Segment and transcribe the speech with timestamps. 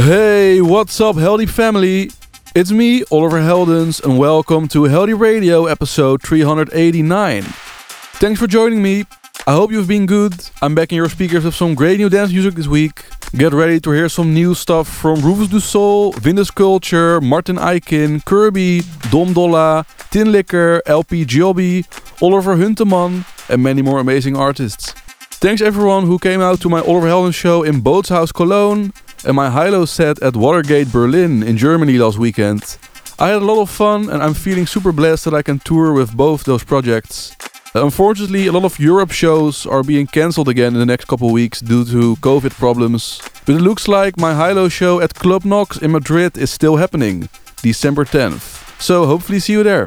[0.00, 2.12] Hey, what's up, Heldeep family?
[2.54, 7.42] It's me, Oliver Heldens, and welcome to Heldeep Radio episode 389.
[7.42, 9.06] Thanks for joining me.
[9.48, 10.34] I hope you've been good.
[10.62, 13.06] I'm back in your speakers with some great new dance music this week.
[13.32, 18.24] Get ready to hear some new stuff from Rufus Du Sol, Vintage Culture, Martin Ikin,
[18.24, 21.84] Curbi, Dom Dolla, Tinlicker, LP Giobbi,
[22.22, 24.94] Oliver Huntemann, and many more amazing artists.
[25.40, 28.92] Thanks everyone who came out to my Oliver Heldens show in Bootshaus Cologne
[29.24, 32.76] and my Hilo set at Watergate Berlin in Germany last weekend.
[33.20, 35.92] I had a lot of fun and I'm feeling super blessed that I can tour
[35.92, 37.36] with both those projects.
[37.72, 41.60] Unfortunately, a lot of Europe shows are being cancelled again in the next couple weeks
[41.60, 43.22] due to COVID problems.
[43.46, 47.28] But it looks like my Hilo show at Club Nox in Madrid is still happening,
[47.62, 48.80] December 10th.
[48.82, 49.86] So hopefully see you there.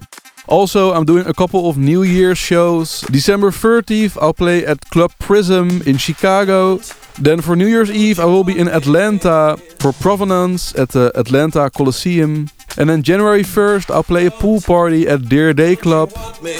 [0.51, 2.99] Also, I'm doing a couple of New Year's shows.
[3.09, 6.81] December 30th, I'll play at Club Prism in Chicago.
[7.19, 11.69] Then for New Year's Eve, I will be in Atlanta for Provenance at the Atlanta
[11.69, 12.49] Coliseum.
[12.77, 16.13] And then January 1st, I'll play a pool party at Dear Day Club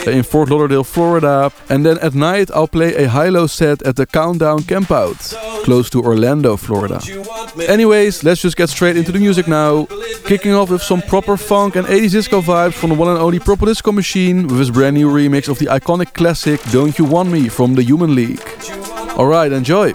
[0.06, 1.52] in Fort Lauderdale, Florida.
[1.70, 6.02] And then at night, I'll play a high-low set at the Countdown Campout, close to
[6.02, 7.00] Orlando, Florida.
[7.68, 9.88] Anyways, let's just get straight into the music now.
[10.26, 13.40] Kicking off with some proper funk and 80s disco vibes from the one and only
[13.40, 17.32] Purple Disco Machine with his brand new remix of the iconic classic Don't You Want
[17.32, 18.42] Me from the Human League.
[19.18, 19.94] Alright, enjoy!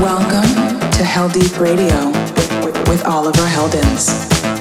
[0.00, 2.12] Welcome to Heldeep Radio
[2.88, 4.57] with Oliver Heldens.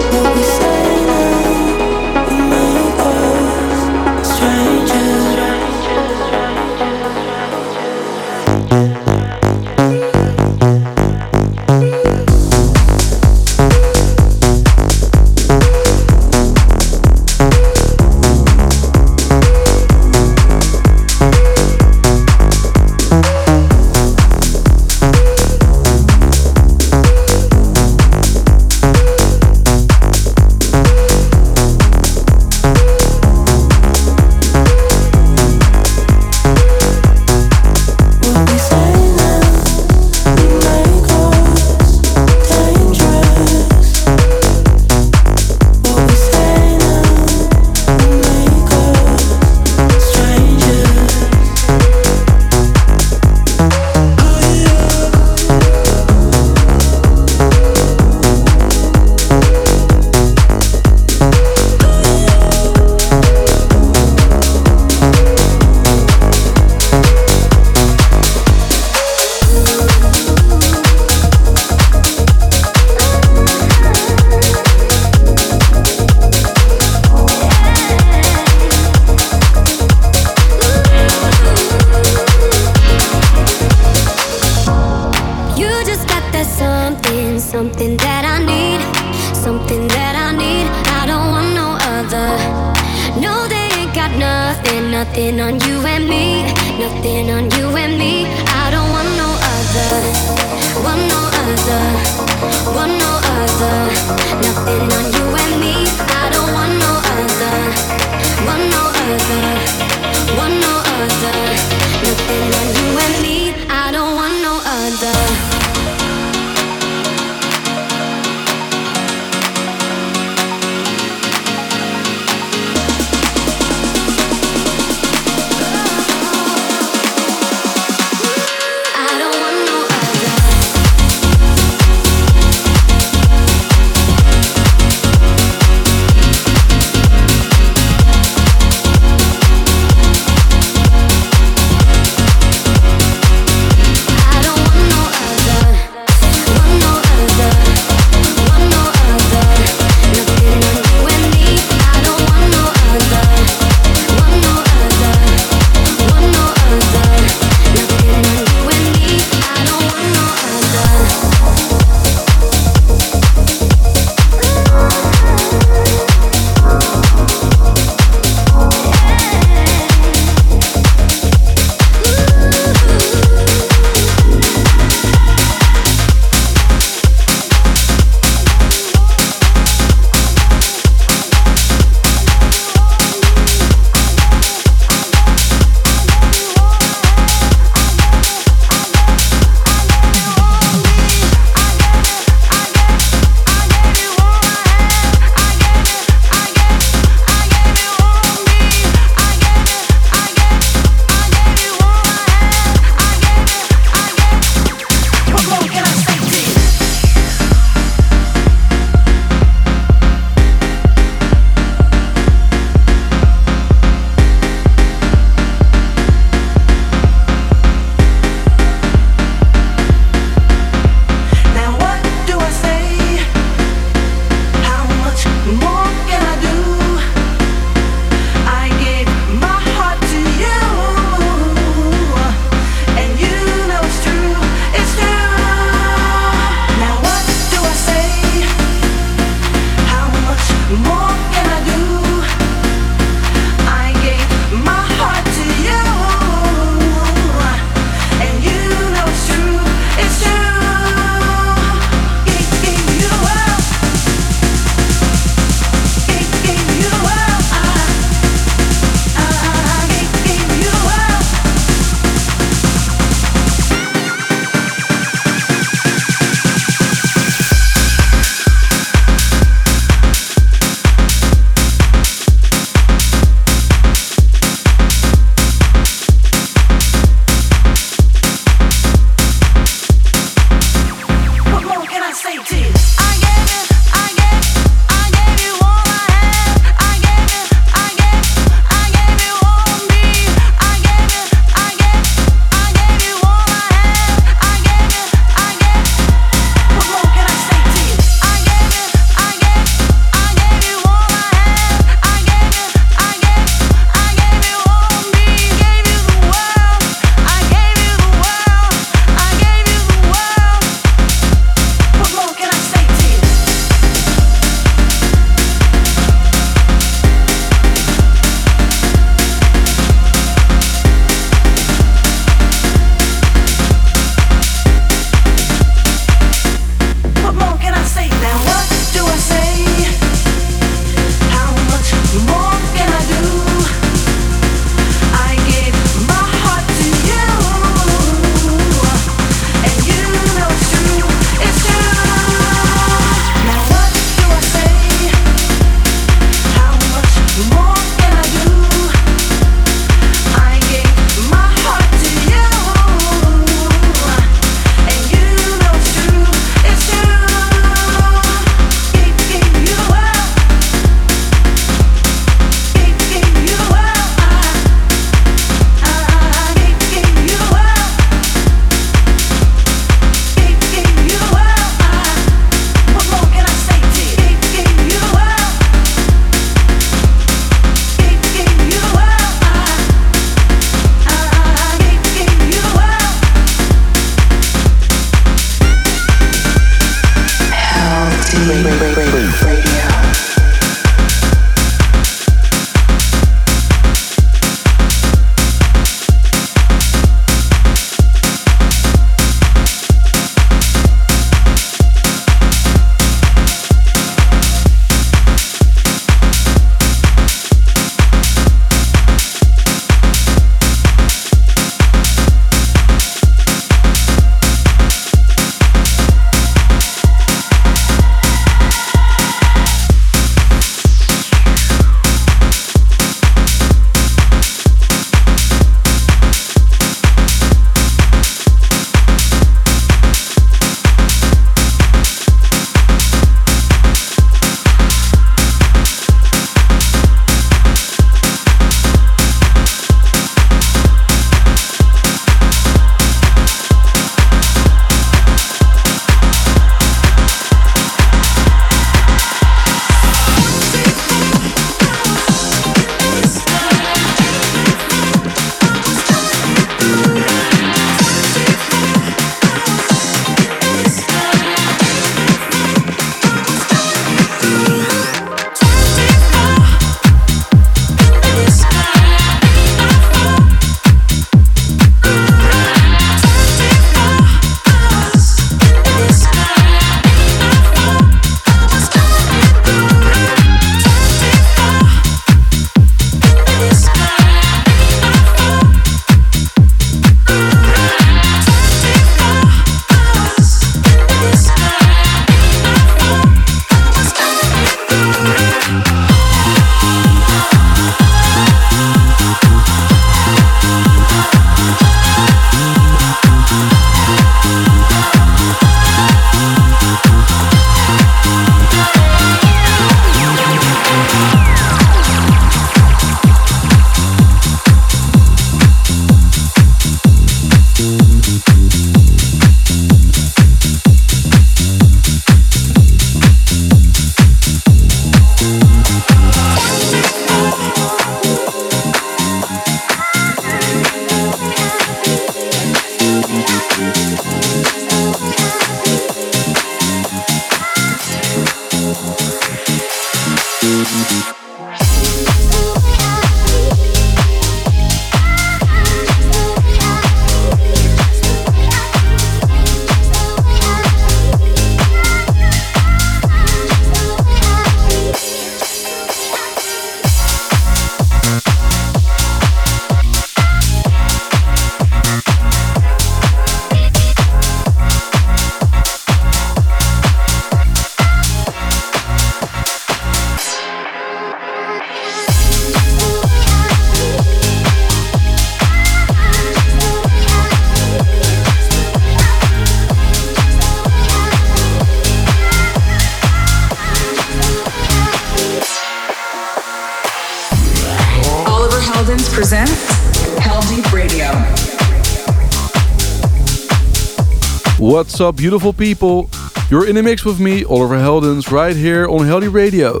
[595.20, 596.30] Up, beautiful people?
[596.70, 600.00] You're in the mix with me, Oliver Heldens, right here on Heldeep Radio.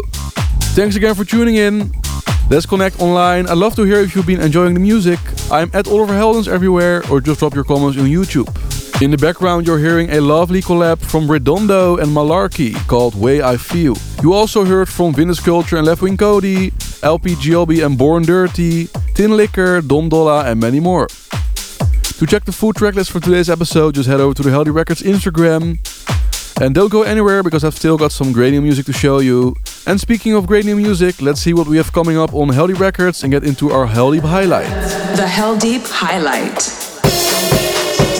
[0.72, 1.92] Thanks again for tuning in.
[2.48, 3.46] Let's connect online.
[3.46, 5.18] I'd love to hear if you've been enjoying the music.
[5.50, 8.48] I'm at Oliver Heldens everywhere, or just drop your comments on YouTube.
[9.02, 13.58] In the background, you're hearing a lovely collab from Redondo and Malarkey called Way I
[13.58, 13.96] Feel.
[14.22, 19.86] You also heard from Vintage Culture and Leftwing Kody, LP Giobbi and Born Dirty, Tinlicker,
[19.86, 21.08] Dom Dolla, and many more.
[22.20, 24.74] To check the full track list for today's episode, just head over to the Heldeep
[24.74, 25.78] Records Instagram.
[26.60, 29.56] And don't go anywhere because I've still got some great new music to show you.
[29.86, 32.78] And speaking of great new music, let's see what we have coming up on Heldeep
[32.78, 34.68] Records and get into our Heldeep highlight.
[35.16, 36.58] The Heldeep Highlight.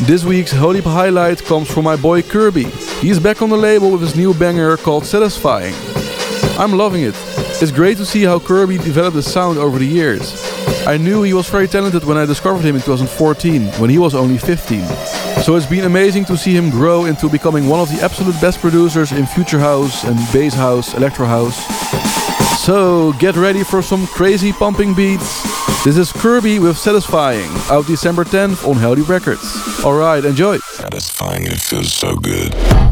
[0.07, 2.71] This week's Heldeep highlight comes from my boy Curbi.
[3.03, 5.75] He's back on the label with his new banger called Satisfying.
[6.59, 7.15] I'm loving it.
[7.61, 10.50] It's great to see how Curbi developed his sound over the years.
[10.87, 14.15] I knew he was very talented when I discovered him in 2014, when he was
[14.15, 14.85] only 15.
[15.43, 18.61] So it's been amazing to see him grow into becoming one of the absolute best
[18.61, 21.57] producers in future house and bass house, electro house.
[22.65, 25.43] So get ready for some crazy pumping beats.
[25.83, 29.85] This is Curbi with Satisfying, out December 10th on Heldeep Records.
[29.85, 30.59] Alright, enjoy.
[30.59, 32.53] Satisfying, it feels so good.
[32.53, 32.90] Satisfying, it feels so good.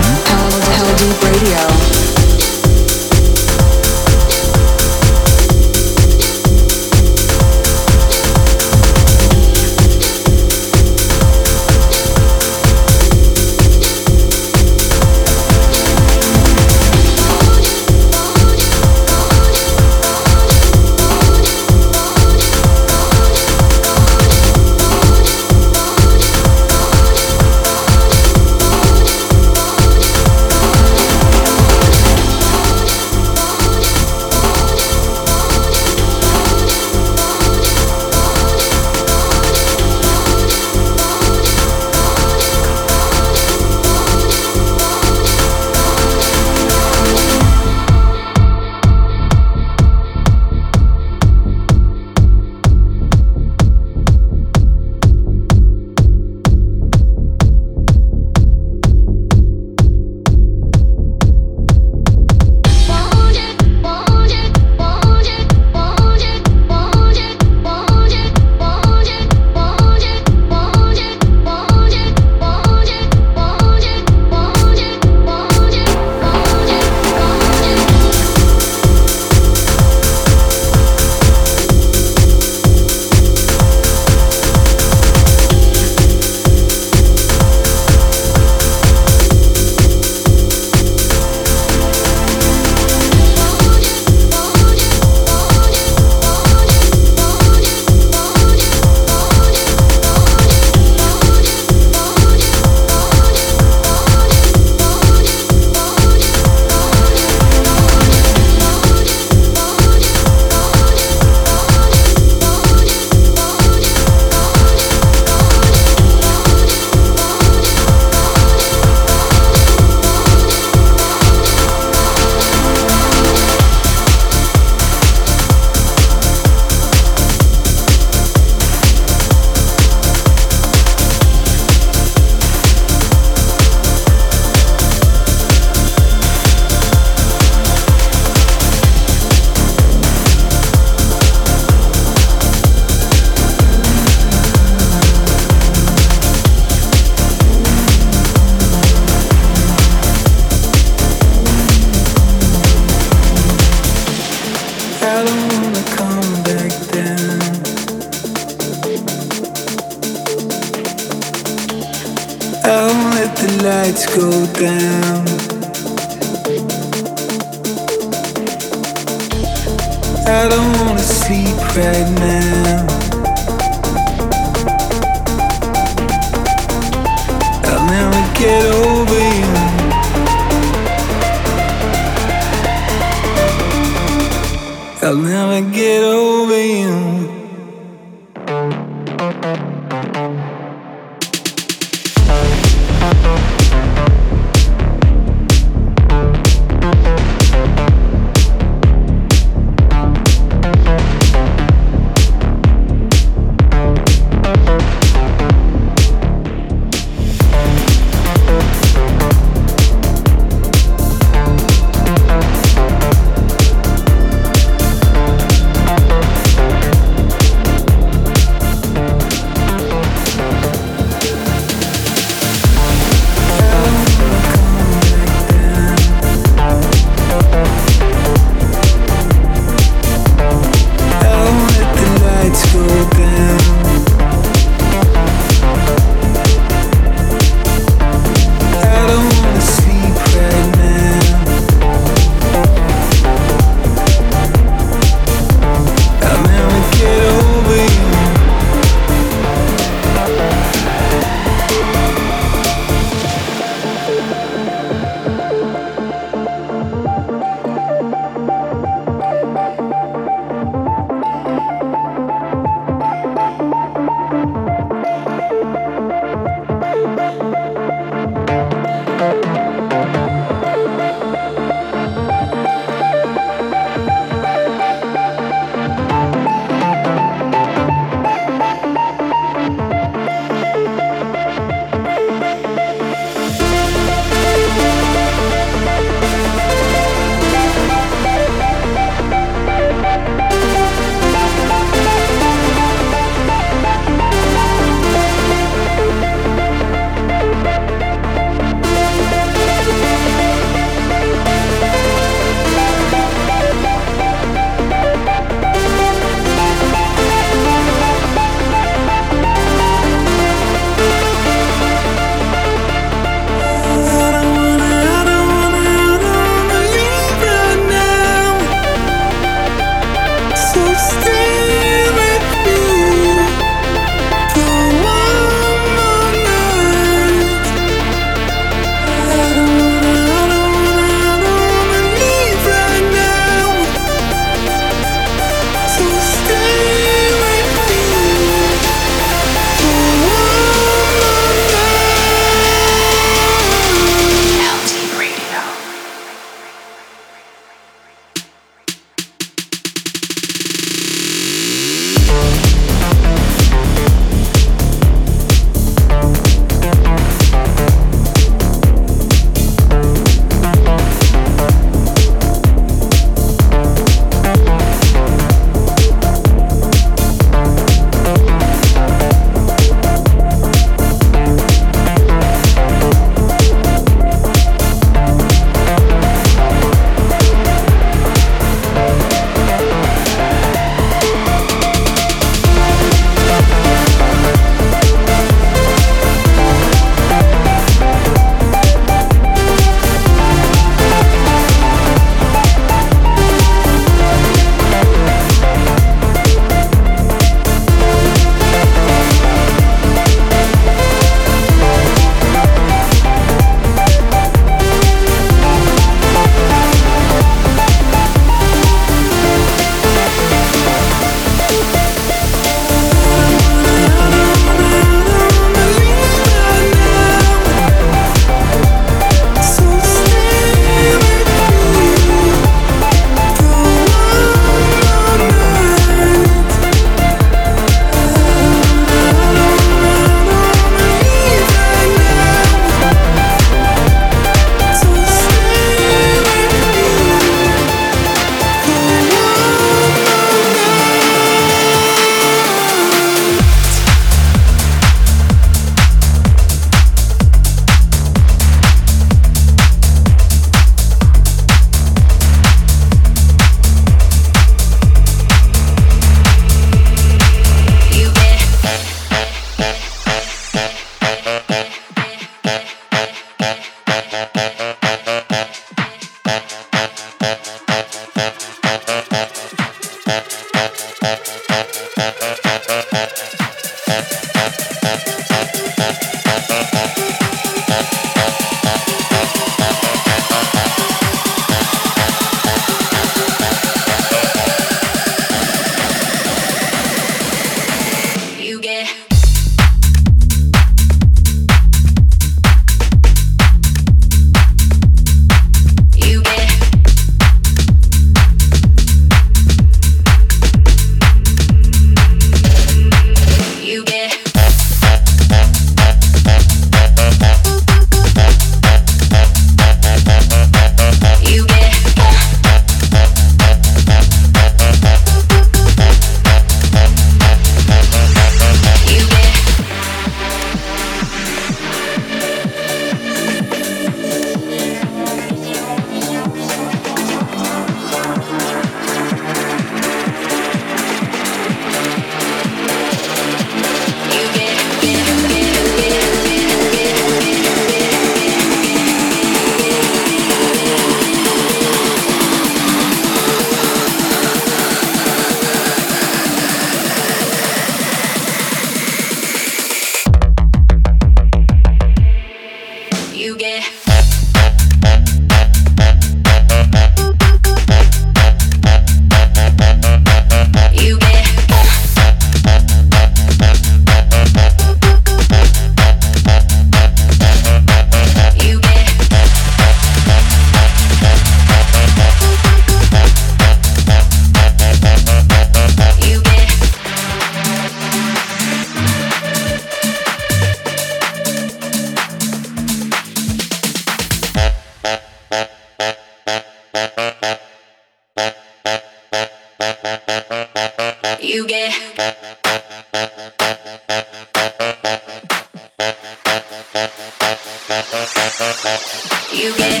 [599.53, 600.00] You get.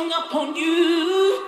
[0.00, 1.39] So hung up on you.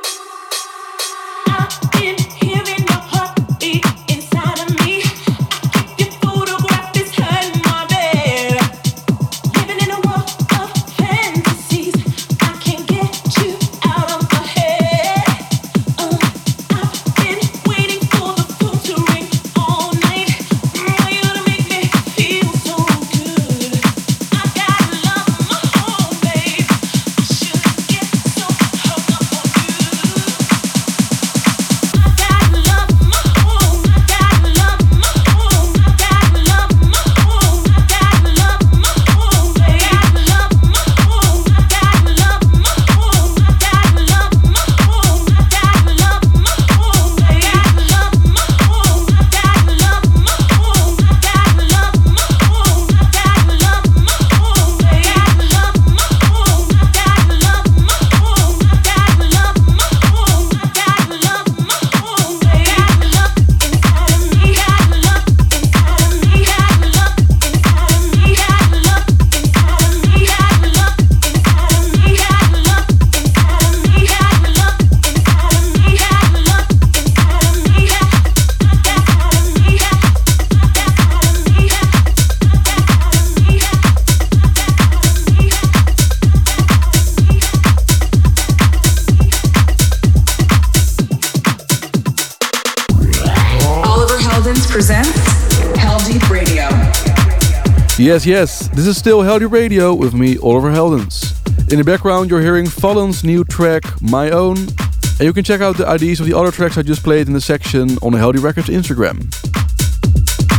[98.13, 101.33] Yes, yes, this is still Heldeep Radio with me, Oliver Heldens.
[101.73, 105.79] In the background, you're hearing Fallon's new track, My Own, and you can check out
[105.79, 108.43] the IDs of the other tracks I just played in the section on the Heldeep
[108.43, 109.33] Records Instagram.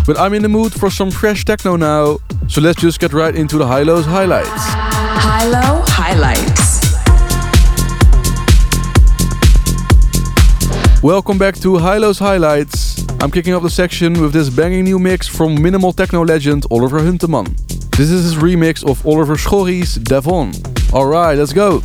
[0.07, 3.35] But I'm in the mood for some fresh techno now, so let's just get right
[3.35, 4.49] into the High Lows highlights.
[4.49, 6.81] High Low Highlights.
[11.03, 12.82] Welcome back to High Lows Highlights.
[13.23, 16.99] I'm kicking off the section with this banging new mix from minimal techno legend Oliver
[16.99, 17.55] Huntemann.
[17.95, 20.51] This is his remix of Oliver Schories Devon.
[20.91, 21.81] Alright, let's go.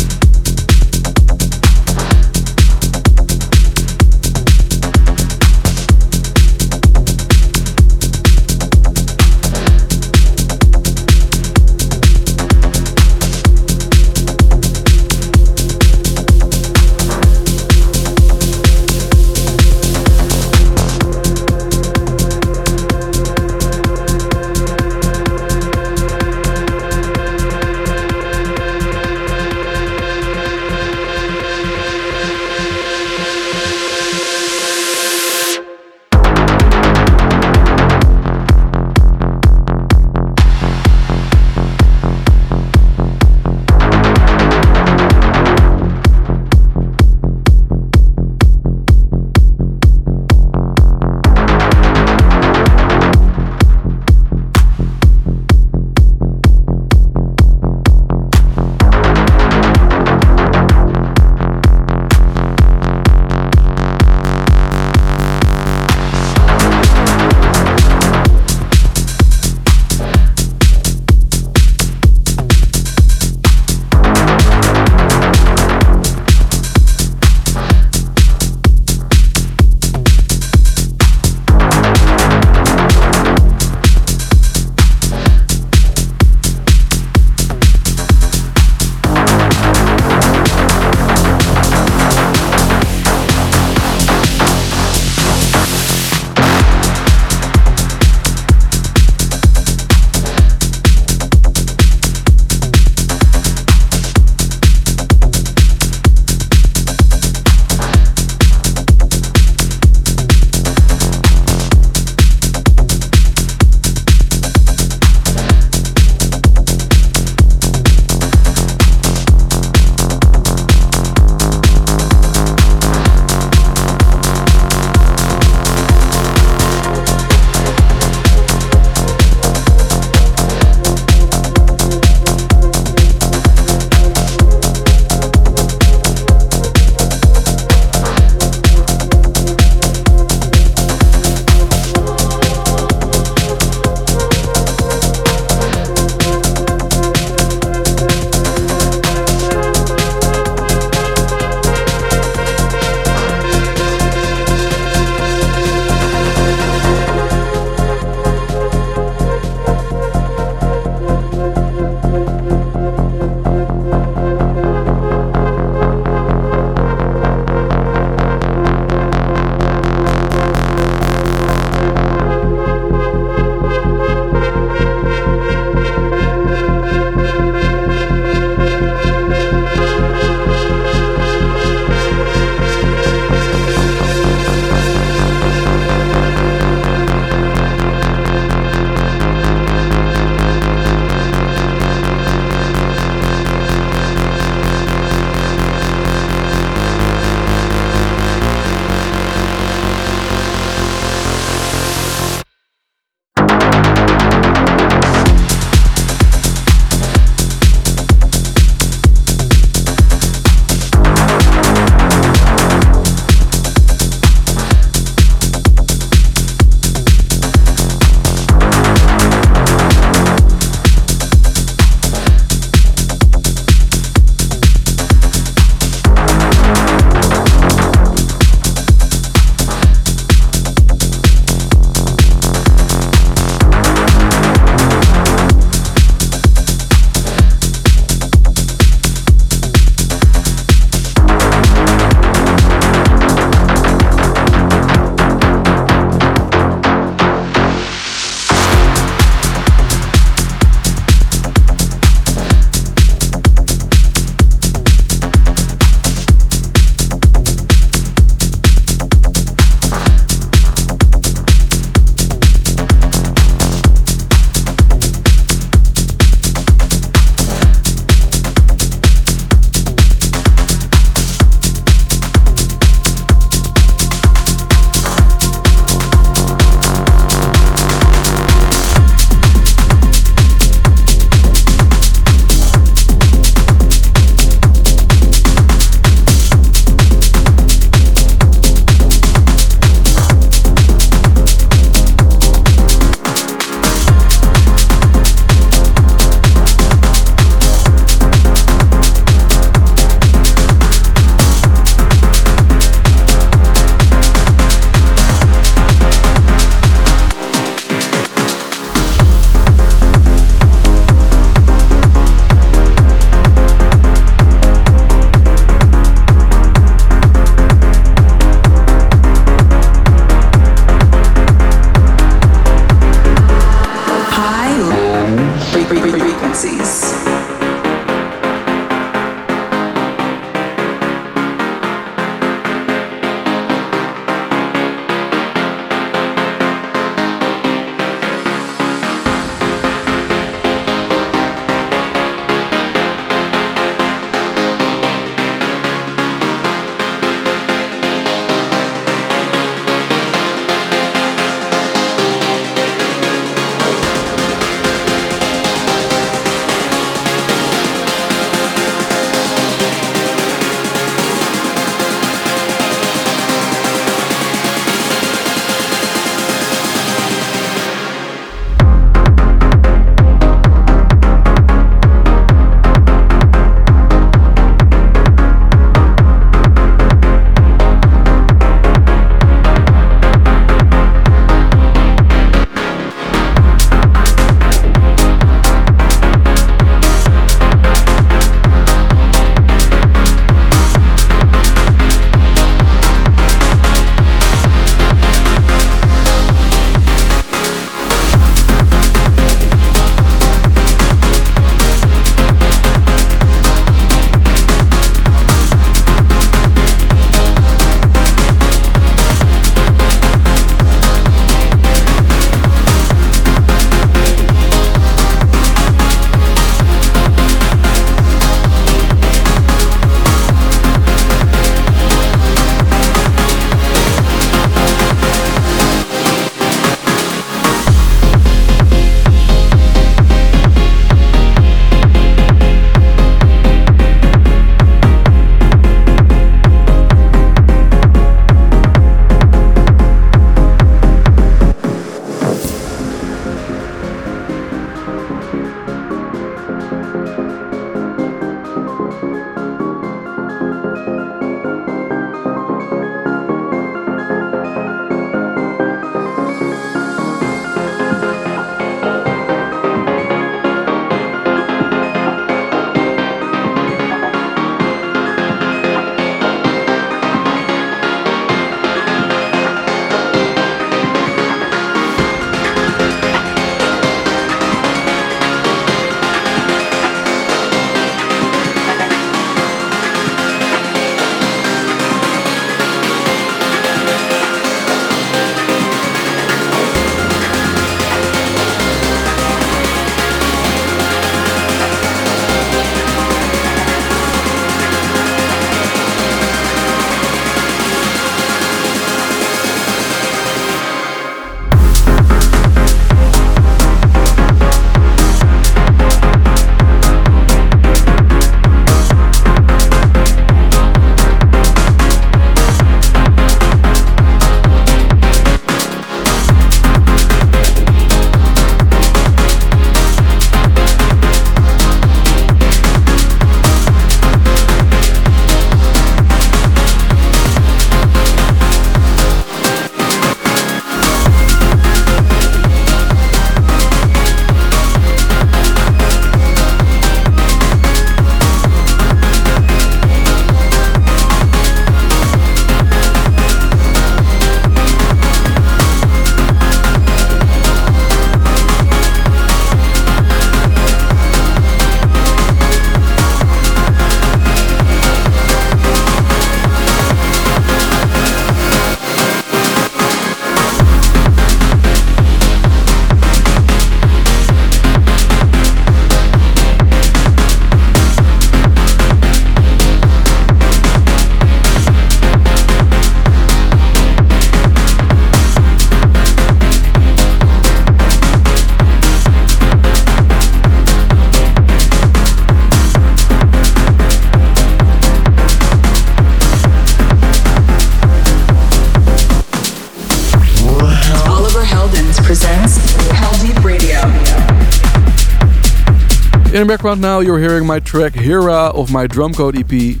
[596.80, 600.00] Background now, you're hearing my track Hera of my Drumcode EP.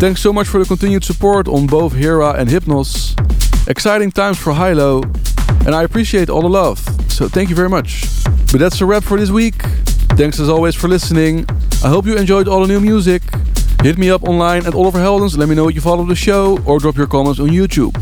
[0.00, 3.14] Thanks so much for the continued support on both Hera and Hypnos.
[3.70, 5.02] Exciting times for HI-LO,
[5.64, 8.24] and I appreciate all the love, so thank you very much.
[8.50, 9.54] But that's a wrap for this week.
[10.18, 11.46] Thanks as always for listening.
[11.84, 13.22] I hope you enjoyed all the new music.
[13.84, 16.80] Hit me up online at Oliver Heldens, let me know you follow the show, or
[16.80, 17.94] drop your comments on YouTube.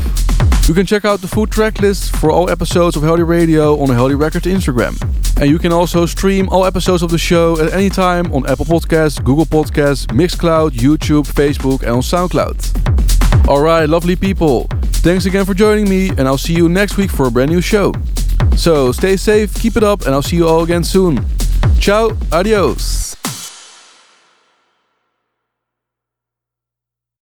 [0.67, 3.89] You can check out the full track list for all episodes of Heldeep Radio on
[3.89, 4.97] the Heldeep Records Instagram.
[5.37, 8.65] And you can also stream all episodes of the show at any time on Apple
[8.65, 13.47] Podcasts, Google Podcasts, Mixcloud, YouTube, Facebook, and on SoundCloud.
[13.47, 14.67] Alright, lovely people.
[15.03, 17.61] Thanks again for joining me, and I'll see you next week for a brand new
[17.61, 17.93] show.
[18.55, 21.23] So stay safe, keep it up, and I'll see you all again soon.
[21.79, 23.04] Ciao, adios.